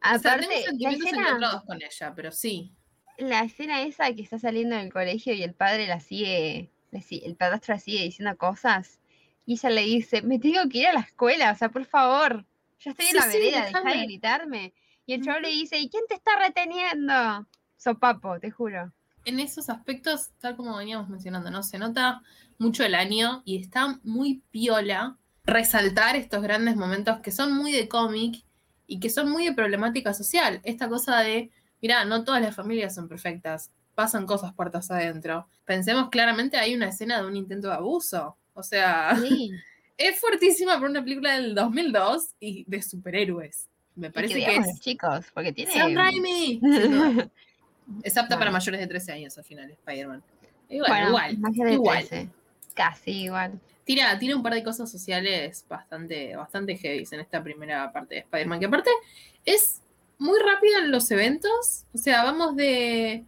[0.00, 2.72] O sea, Aparte, tengo la sentimientos escena, encontrados con ella, pero sí.
[3.18, 7.74] la escena esa que está saliendo del colegio y el padre la sigue, el padrastro
[7.74, 8.98] la sigue diciendo cosas
[9.44, 12.46] y ella le dice, me tengo que ir a la escuela, o sea, por favor,
[12.80, 14.72] ya estoy Sí, en la sí, vereda, deja de gritarme.
[15.06, 17.46] Y el chavo le dice, ¿y quién te está reteniendo?
[17.76, 18.92] Sopapo, te juro.
[19.24, 21.62] En esos aspectos, tal como veníamos mencionando, ¿no?
[21.62, 22.22] Se nota
[22.58, 27.88] mucho el año y está muy piola resaltar estos grandes momentos que son muy de
[27.88, 28.44] cómic
[28.86, 30.60] y que son muy de problemática social.
[30.64, 35.46] Esta cosa de, mira, no todas las familias son perfectas, pasan cosas puertas adentro.
[35.64, 38.38] Pensemos claramente, hay una escena de un intento de abuso.
[38.54, 39.52] O sea, Sí.
[39.96, 43.68] es fuertísima por una película del 2002 y de superhéroes.
[43.96, 45.72] Me parece que digamos es chicos, porque tiene...
[45.72, 46.60] Sam Raimi.
[48.02, 50.22] Es apta para mayores de 13 años al final, Spider-Man.
[50.70, 51.38] Igual, bueno, igual.
[51.38, 52.08] mayor de igual.
[52.08, 52.28] 13.
[52.74, 53.60] Casi igual.
[53.84, 58.20] Tira, tira un par de cosas sociales bastante, bastante heavy en esta primera parte de
[58.22, 58.90] Spider-Man, que aparte
[59.44, 59.82] es
[60.18, 61.84] muy rápido en los eventos.
[61.92, 63.24] O sea, vamos de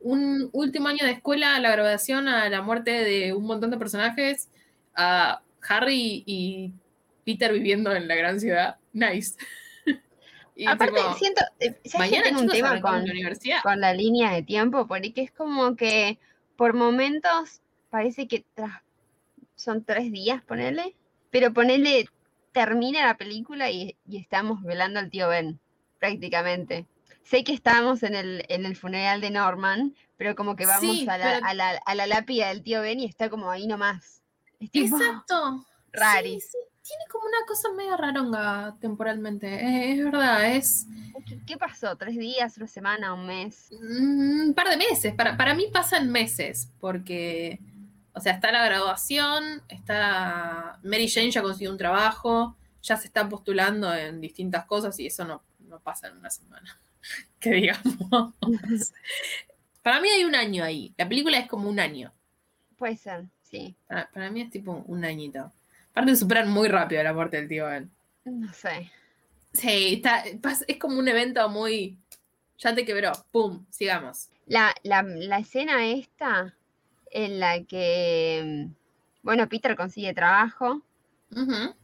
[0.00, 3.78] un último año de escuela a la graduación, a la muerte de un montón de
[3.78, 4.48] personajes,
[4.94, 6.72] a Harry y
[7.24, 8.76] Peter viviendo en la gran ciudad.
[8.92, 9.36] Nice.
[10.54, 13.62] Y Aparte, tipo, siento, eh, ¿sabes que mañana tengo un tema con, la universidad.
[13.62, 14.86] con la línea de tiempo?
[14.86, 16.18] Porque es como que
[16.56, 18.44] por momentos parece que
[19.56, 20.94] son tres días, ponele,
[21.30, 22.06] pero ponele,
[22.52, 25.58] termina la película y, y estamos velando al tío Ben,
[25.98, 26.86] prácticamente.
[27.22, 31.06] Sé que estábamos en el, en el funeral de Norman, pero como que vamos Sí,
[31.08, 33.66] a, la, pero- a, la, a la lápida del tío Ben y está como ahí
[33.66, 34.22] nomás.
[34.60, 35.64] Es tipo, Exacto.
[35.92, 36.40] rari.
[36.40, 39.46] Sí, sí, tiene como una cosa medio raronga temporalmente.
[39.46, 40.86] Eh, es verdad, es
[41.26, 41.96] ¿qué, qué pasó?
[41.96, 43.68] ¿Tres días, una semana, un mes?
[43.70, 45.14] mm, un par de meses.
[45.14, 47.60] Para, para mí pasan meses, porque,
[48.12, 53.28] o sea, está la graduación, está Mary Jane ya consiguió un trabajo, ya se está
[53.28, 56.80] postulando en distintas cosas y eso no, no pasa en una semana.
[57.40, 58.34] Que digamos.
[59.82, 60.94] para mí hay un año ahí.
[60.96, 62.12] La película es como un año.
[62.76, 63.74] Puede ser, sí.
[63.88, 65.50] Para, para mí es tipo un añito.
[65.92, 67.90] Aparte superan muy rápido la muerte del tío Ben.
[68.24, 68.90] No sé.
[69.52, 70.24] Sí, está,
[70.66, 71.98] es como un evento muy.
[72.58, 73.12] Ya te quebró.
[73.30, 73.64] ¡Pum!
[73.70, 74.28] Sigamos.
[74.46, 76.54] La, la, la escena esta
[77.10, 78.74] en la que, mm,
[79.22, 80.82] bueno, Peter consigue trabajo,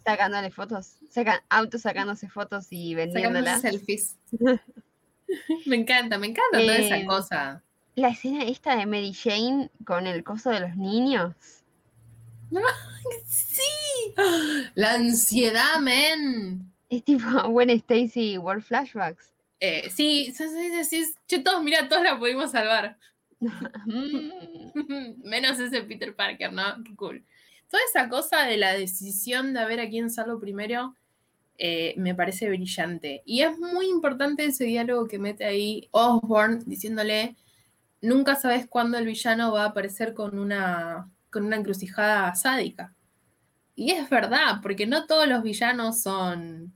[0.04, 3.60] sacándole fotos, saca, autos sacándose fotos y vendiéndolas.
[3.60, 4.16] selfies.
[5.66, 7.62] me encanta, me encanta toda esa Eh, cosa.
[7.94, 11.34] La escena esta de Mary Jane con el coso de los niños.
[13.26, 13.62] ¡Sí!
[14.74, 16.72] La ansiedad, men.
[16.88, 19.32] Es tipo When Stacy World Flashbacks.
[19.60, 20.44] Eh, sí, sí,
[21.26, 22.96] sí, todos, mira, todos la pudimos salvar.
[23.86, 24.30] Mm,
[25.22, 26.62] Menos ese Peter Parker, ¿no?
[26.84, 27.24] Qué cool.
[27.70, 30.96] Toda esa cosa de la decisión de a ver a quién salvo primero
[31.56, 33.22] eh, me parece brillante.
[33.24, 37.36] Y es muy importante ese diálogo que mete ahí Osborn diciéndole,
[38.00, 42.94] nunca sabes cuándo el villano va a aparecer con una, con una encrucijada sádica.
[43.80, 46.74] Y es verdad, porque no todos los villanos son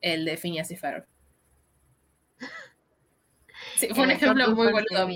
[0.00, 1.06] el de Phineas y Ferb.
[3.76, 5.08] Sí, fue un ejemplo muy boludo.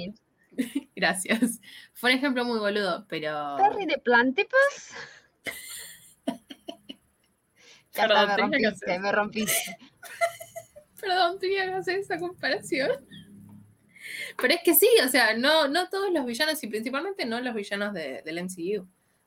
[0.97, 1.61] Gracias.
[1.95, 3.57] Fue un ejemplo muy boludo, pero.
[3.59, 4.93] Perry de Plantipus.
[7.93, 9.01] Perdón, me rompiste, hacer.
[9.01, 9.79] me rompiste.
[11.01, 13.05] Perdón, tenía que hacer esa comparación.
[14.41, 17.55] Pero es que sí, o sea, no, no todos los villanos, y principalmente no los
[17.55, 18.87] villanos de- del MCU,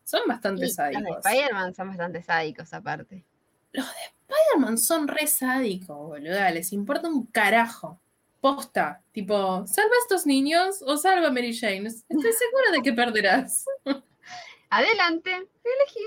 [0.09, 1.25] son bastante Y los de sádicos.
[1.25, 3.23] Spider-Man son bastante sádicos aparte.
[3.71, 7.99] Spider-Man son re sádicos, boluda, les importa un carajo.
[8.41, 11.87] Posta, tipo, ¿salva a estos niños o salva a Mary Jane?
[11.87, 13.65] Estoy segura de que perderás.
[14.69, 16.05] Adelante, elegí.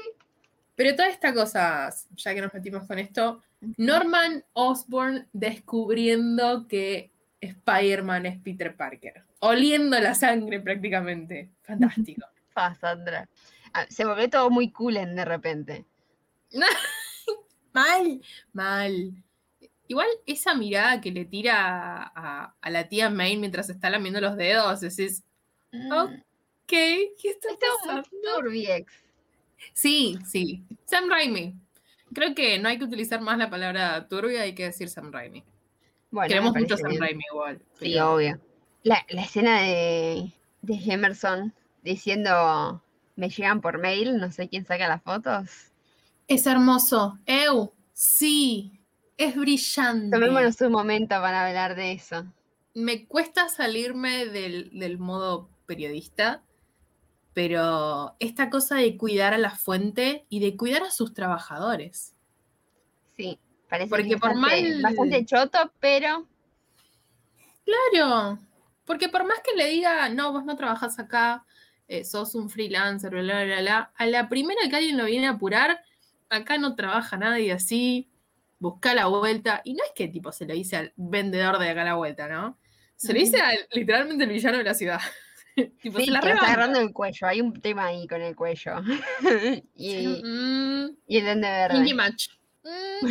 [0.74, 3.42] Pero toda esta cosa, ya que nos metimos con esto,
[3.76, 7.12] Norman Osborn descubriendo que
[7.42, 9.24] Spider-Man es Peter Parker.
[9.40, 11.50] Oliendo la sangre prácticamente.
[11.60, 12.26] Fantástico.
[12.54, 13.28] Pa, Sandra.
[13.74, 15.84] Ah, Se volvió todo muy coolen de repente.
[17.72, 18.20] mal,
[18.52, 19.12] mal.
[19.88, 24.36] Igual esa mirada que le tira a, a la tía May mientras está lamiendo los
[24.36, 25.22] dedos, decís,
[25.74, 26.20] Mm,
[26.66, 27.12] ¿qué?
[27.20, 27.48] ¿Qué está
[27.86, 28.02] pasando?
[28.36, 28.92] turbiex.
[29.72, 30.62] Sí, sí.
[30.84, 31.54] Sam Raimi.
[32.12, 35.42] Creo que no hay que utilizar más la palabra turbia, hay que decir Sam Raimi.
[36.10, 37.00] Bueno, Queremos mucho Sam bien.
[37.00, 37.58] Raimi igual.
[37.78, 38.38] Sí, pero- obvio.
[38.82, 40.30] La, la escena de,
[40.60, 42.82] de Emerson diciendo
[43.16, 45.48] me llegan por mail, no sé quién saca las fotos.
[46.28, 47.18] Es hermoso.
[47.26, 48.80] Eu, sí.
[49.16, 50.10] Es brillante.
[50.16, 52.24] Tomémonos un momento para hablar de eso.
[52.74, 56.42] Me cuesta salirme del, del modo periodista,
[57.34, 62.14] pero esta cosa de cuidar a la fuente y de cuidar a sus trabajadores.
[63.16, 66.26] Sí, parece Porque por bastante, mal- bastante choto, pero
[67.64, 68.38] Claro,
[68.84, 71.44] porque por más que le diga, no, vos no trabajás acá,
[71.92, 75.26] eh, sos un freelancer, bla, bla, bla, bla, a la primera que alguien lo viene
[75.26, 75.84] a apurar,
[76.30, 78.08] acá no trabaja nadie así,
[78.58, 81.82] busca la vuelta, y no es que tipo se lo dice al vendedor de acá
[81.82, 82.58] a la vuelta, ¿no?
[82.96, 85.00] Se lo dice al, literalmente al villano de la ciudad.
[85.82, 87.26] tipo, sí, se la está agarrando el cuello.
[87.26, 88.76] Hay un tema ahí con el cuello.
[89.74, 91.76] y, Mm, y el Verde.
[91.76, 92.28] Indie match.
[92.64, 93.06] Mm,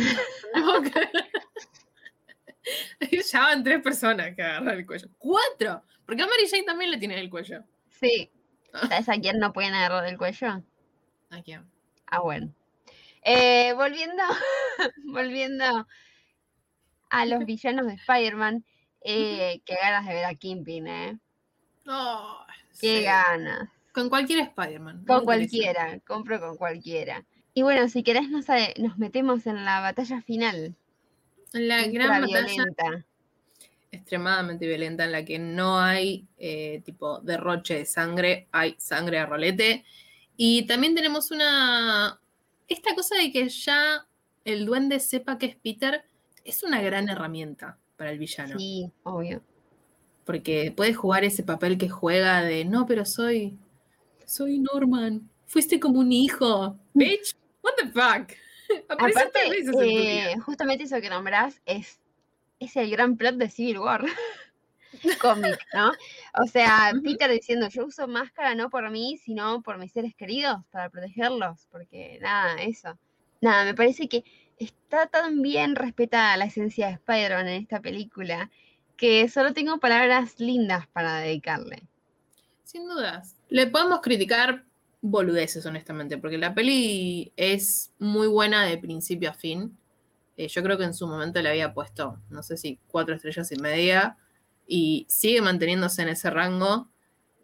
[3.30, 5.08] ya van tres personas que agarran el cuello.
[5.18, 5.84] ¡Cuatro!
[6.04, 7.62] Porque a Mary Jane también le tiene el cuello.
[7.90, 8.28] Sí.
[8.72, 10.62] ¿Sabes a quién no pueden agarrar el cuello?
[11.30, 11.64] ¿A quién?
[12.06, 12.52] Ah, bueno.
[13.24, 14.22] Eh, volviendo,
[15.04, 15.86] volviendo
[17.10, 18.64] a los villanos de Spider-Man,
[19.02, 21.18] eh, qué ganas de ver a Kingpin, ¿eh?
[21.86, 22.44] Oh,
[22.80, 23.02] Qué sí.
[23.04, 23.68] ganas.
[23.92, 25.04] Con cualquier Spider-Man.
[25.06, 25.24] Con interesa.
[25.24, 27.24] cualquiera, compro con cualquiera.
[27.54, 28.46] Y bueno, si querés nos,
[28.78, 30.74] nos metemos en la batalla final.
[31.52, 33.04] La gran batalla violenta.
[33.92, 39.26] Extremadamente violenta en la que no hay eh, tipo derroche de sangre, hay sangre a
[39.26, 39.84] rolete.
[40.36, 42.18] Y también tenemos una.
[42.66, 44.06] Esta cosa de que ya
[44.44, 46.04] el duende sepa que es Peter
[46.44, 48.58] es una gran herramienta para el villano.
[48.58, 49.42] Sí, obvio.
[50.24, 53.58] Porque puede jugar ese papel que juega de, no, pero soy,
[54.24, 56.78] soy Norman, fuiste como un hijo.
[56.94, 58.32] Bitch, what the fuck.
[58.88, 62.00] Aparece Aparte, veces eh, justamente eso que nombrás es,
[62.64, 64.04] es el gran plot de Civil War.
[65.20, 65.92] cómic, ¿no?
[66.42, 66.92] O sea.
[67.02, 71.66] Peter diciendo, yo uso máscara no por mí, sino por mis seres queridos, para protegerlos,
[71.70, 72.98] porque nada, eso.
[73.40, 74.24] Nada, me parece que
[74.58, 78.50] está tan bien respetada la esencia de Spider-Man en esta película,
[78.96, 81.82] que solo tengo palabras lindas para dedicarle.
[82.62, 83.36] Sin dudas.
[83.48, 84.64] Le podemos criticar
[85.00, 89.76] boludeces, honestamente, porque la peli es muy buena de principio a fin.
[90.42, 93.52] Eh, yo creo que en su momento le había puesto, no sé si cuatro estrellas
[93.52, 94.16] y media,
[94.66, 96.88] y sigue manteniéndose en ese rango,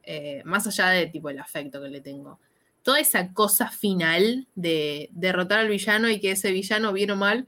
[0.02, 2.40] eh, más allá de tipo el afecto que le tengo.
[2.82, 7.46] Toda esa cosa final de derrotar al villano y que ese villano, bien o mal,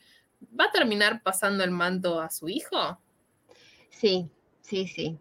[0.59, 3.01] va a terminar pasando el manto a su hijo,
[3.91, 5.19] Sí, sí, sí.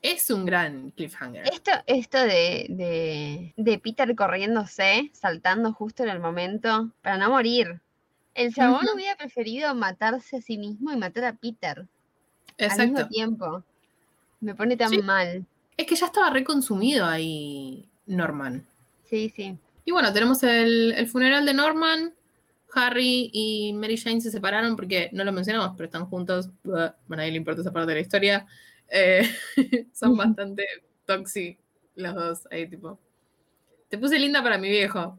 [0.00, 1.44] es un gran cliffhanger.
[1.52, 7.82] Esto, esto de, de, de Peter corriéndose, saltando justo en el momento, para no morir.
[8.34, 8.94] El chabón Ujú.
[8.96, 11.86] hubiera preferido matarse a sí mismo y matar a Peter al
[12.78, 13.08] mismo Exacto.
[13.08, 13.62] tiempo.
[14.40, 14.98] Me pone tan Sí.
[15.02, 15.44] mal.
[15.76, 18.66] Es que ya estaba reconsumido ahí Norman.
[19.04, 19.56] Sí, sí.
[19.84, 22.14] Y bueno, tenemos el, el funeral de Norman.
[22.74, 26.48] Harry y Mary Jane se separaron porque no lo mencionamos, pero están juntos.
[26.62, 28.46] Bueno, a nadie le importa esa parte de la historia.
[28.88, 29.28] Eh,
[29.92, 30.64] son bastante
[31.04, 31.58] toxic
[31.96, 32.98] los dos ahí, tipo.
[33.90, 35.18] Te puse linda para mi viejo.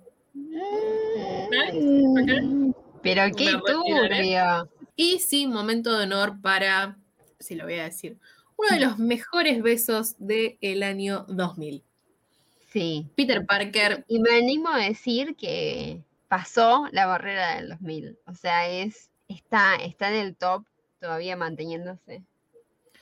[1.71, 2.71] Mm,
[3.03, 4.69] Pero qué turbio.
[4.95, 6.97] Y sí, momento de honor para,
[7.39, 8.17] sí lo voy a decir,
[8.55, 11.83] uno de los mejores besos del año 2000.
[12.71, 13.07] Sí.
[13.15, 18.17] Peter Parker Y me animo a decir que pasó la barrera del 2000.
[18.25, 20.65] O sea, es está, está en el top
[20.99, 22.23] todavía manteniéndose.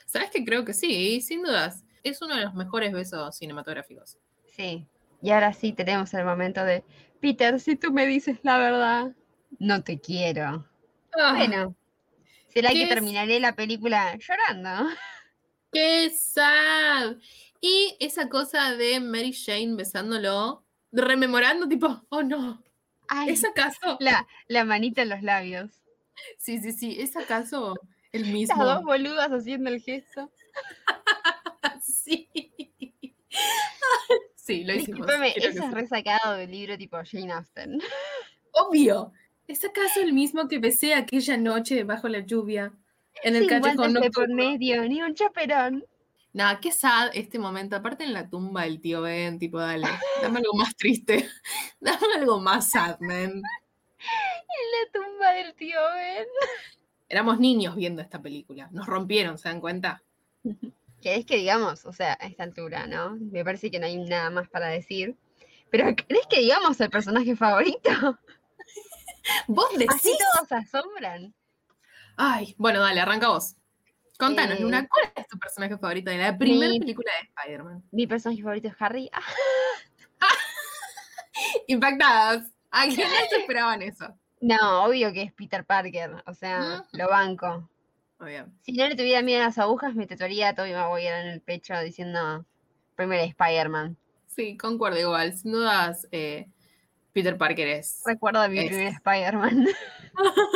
[0.06, 1.84] ¿Sabes que Creo que sí, sin dudas.
[2.02, 4.18] Es uno de los mejores besos cinematográficos.
[4.54, 4.86] Sí.
[5.22, 6.84] Y ahora sí tenemos el momento de
[7.20, 9.12] Peter, si tú me dices la verdad,
[9.58, 10.66] no te quiero.
[11.18, 11.74] Ah, Bueno,
[12.48, 12.88] será ¿Qué que es?
[12.88, 14.88] terminaré la película llorando.
[15.72, 17.16] ¡Qué sad!
[17.60, 22.62] Y esa cosa de Mary Jane besándolo, rememorando, tipo, oh no,
[23.08, 23.96] Ay, ¿es acaso?
[24.00, 25.70] la, la manita en los labios.
[26.38, 27.74] Sí, sí, sí, ¿es acaso
[28.12, 28.64] el Las mismo?
[28.64, 30.30] dos boludas haciendo el gesto.
[31.82, 32.28] Sí.
[34.34, 35.06] Sí, lo hicimos.
[35.36, 37.80] Eso es resacado del libro tipo Jane Austen.
[38.50, 39.12] Obvio.
[39.52, 42.72] ¿Es acaso el mismo que besé aquella noche bajo la lluvia
[43.22, 45.84] en el Sin callejón por medio, ni un chaperón.
[46.32, 47.76] Nada, qué sad este momento.
[47.76, 49.88] Aparte en la tumba del tío Ben, tipo, dale,
[50.22, 51.28] dame algo más triste.
[51.80, 53.30] Dame algo más sad, man.
[53.30, 56.26] En la tumba del tío Ben.
[57.10, 58.70] Éramos niños viendo esta película.
[58.72, 60.02] Nos rompieron, ¿se dan cuenta?
[61.02, 61.84] ¿Querés que digamos?
[61.84, 63.18] O sea, a esta altura, ¿no?
[63.20, 65.14] Me parece que no hay nada más para decir.
[65.68, 68.18] Pero ¿querés que digamos el personaje favorito?
[69.46, 70.18] ¿Vos Así decís?
[70.34, 71.34] todos se asombran.
[72.16, 73.56] Ay, bueno, dale, arranca vos.
[74.18, 77.82] Contanos, Eh, Luna, ¿cuál es tu personaje favorito de la primera película de Spider-Man?
[77.90, 79.10] Mi personaje favorito es Harry.
[79.12, 79.22] Ah,
[81.66, 82.50] Impactadas.
[82.70, 84.14] ¿A quién no se esperaban eso?
[84.40, 86.22] no, obvio que es Peter Parker.
[86.26, 86.96] O sea, Ujú.
[86.98, 87.68] lo banco.
[88.20, 88.52] Bien.
[88.62, 91.40] Si no le tuviera miedo a las agujas, me tatuaría a Tobey Maguire en el
[91.40, 92.44] pecho diciendo
[92.94, 93.96] primer Spider-Man.
[94.28, 95.36] Sí, concuerdo igual.
[95.36, 96.48] Sin dudas, eh,
[97.12, 98.00] Peter Parker es.
[98.06, 99.66] Recuerdo a mi Es- primer Spider-Man.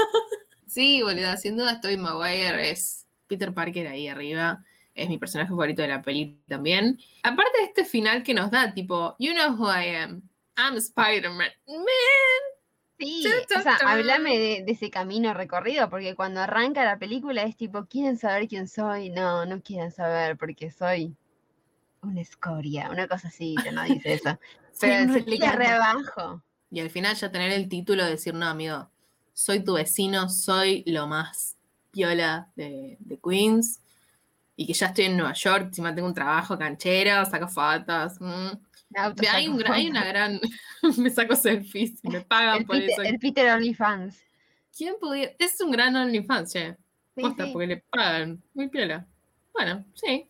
[0.66, 4.62] Sí, boluda, sin duda Tobey Maguire es Peter Parker ahí arriba.
[4.94, 6.98] Es mi personaje favorito de la peli también.
[7.22, 10.22] Aparte de este final que nos da, tipo, you know who I am.
[10.56, 11.48] I'm Spider-Man.
[11.66, 11.86] Man.
[12.98, 17.54] Sí, o sea, háblame de, de ese camino recorrido, porque cuando arranca la película es
[17.56, 19.10] tipo, ¿quieren saber quién soy?
[19.10, 21.14] No, no quieren saber porque soy
[22.00, 24.38] una escoria, una cosa así, que no dice eso.
[24.80, 25.58] Pero se relegado.
[25.58, 26.42] re abajo.
[26.70, 28.90] Y al final ya tener el título de decir, no, amigo,
[29.32, 31.56] soy tu vecino, soy lo más
[31.90, 33.80] piola de, de Queens.
[34.56, 38.20] Y que ya estoy en Nueva York, encima tengo un trabajo canchero, saco fotos.
[38.20, 38.50] mm.
[39.16, 40.40] Ve, Hay, un una gran...
[40.96, 42.96] me saco selfies y me pagan el, por eso.
[42.96, 44.18] Peter, el Peter OnlyFans.
[44.76, 45.32] ¿Quién podía...?
[45.38, 46.76] Es un gran OnlyFans, che.
[47.14, 47.50] Sí, Posta, sí.
[47.52, 48.42] porque le pagan.
[48.54, 49.06] Muy piola.
[49.52, 50.28] Bueno, sí.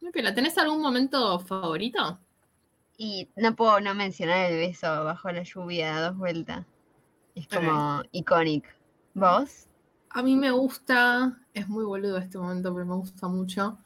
[0.00, 0.34] Muy piola.
[0.34, 2.20] ¿Tenés algún momento favorito?
[2.98, 6.66] Y no puedo no mencionar el beso bajo la lluvia a dos vueltas.
[7.34, 8.68] Es como icónico.
[9.14, 9.68] ¿Vos?
[10.10, 13.78] A mí me gusta, es muy boludo este momento, pero me gusta mucho.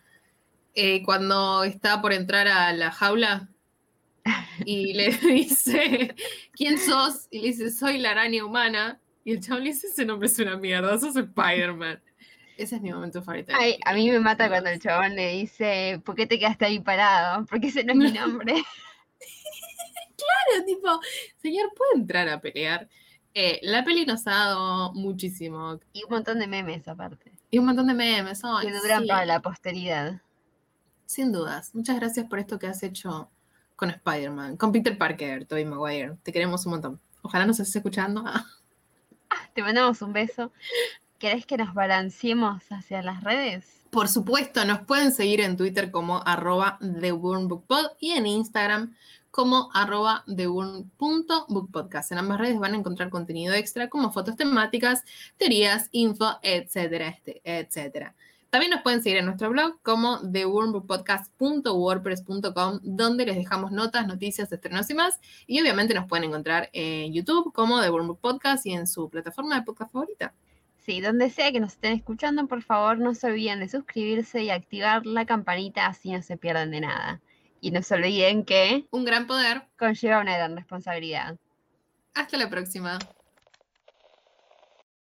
[0.75, 3.51] eh, cuando está por entrar a la jaula
[4.65, 6.15] y le dice,
[6.55, 7.29] ¿quién sos?
[7.31, 9.01] Y le dice, soy la araña humana.
[9.25, 12.03] Y el chabón le dice, ese nombre es una mierda, sos Spider-Man.
[12.57, 13.53] Ese es mi momento favorito.
[13.55, 16.81] Ay, a mí me mata cuando el chabón le dice, ¿por qué te quedaste ahí
[16.81, 17.47] parado?
[17.47, 18.55] Porque ese no es mi nombre.
[20.23, 21.01] Claro, tipo,
[21.39, 22.89] señor, ¿puede entrar a pelear?
[23.35, 25.81] Eh, la peli nos ha dado muchísimo.
[25.93, 27.33] Y un montón de memes aparte.
[27.51, 28.43] Y un montón de memes.
[28.61, 30.21] que duran para la posteridad.
[31.07, 31.75] Sin dudas.
[31.75, 33.31] Muchas gracias por esto que has hecho
[33.77, 36.17] con Spider-Man, con Peter Parker, Tobey Maguire.
[36.23, 37.01] Te queremos un montón.
[37.23, 38.25] Ojalá nos estés escuchando.
[39.35, 40.53] Ah, te mandamos un beso.
[41.19, 43.83] ¿Querés que nos balanceemos hacia las redes?
[43.89, 46.79] Por supuesto, nos pueden seguir en Twitter como arroba
[47.99, 48.95] y en Instagram
[49.33, 50.41] como arroba En
[52.19, 55.03] ambas redes van a encontrar contenido extra como fotos temáticas,
[55.39, 58.15] teorías, info, etcétera, este, etcétera.
[58.51, 64.91] También nos pueden seguir en nuestro blog como thewormbookpodcast.wordpress.com, donde les dejamos notas, noticias, estrenos
[64.91, 65.19] y más.
[65.47, 69.59] Y obviamente nos pueden encontrar en YouTube como The Wormbook Podcast y en su plataforma
[69.59, 70.35] de podcast favorita.
[70.77, 74.51] Sí, donde sea que nos estén escuchando, por favor no se olviden de suscribirse y
[74.51, 77.23] activar la campanita así no se pierdan de nada.
[77.63, 81.37] Y no se olviden que un gran poder conlleva una gran responsabilidad.
[82.13, 82.99] Hasta la próxima.